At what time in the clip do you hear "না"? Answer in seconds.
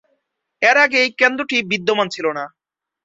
2.37-2.45